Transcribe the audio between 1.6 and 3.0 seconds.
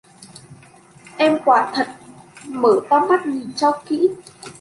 thật mở to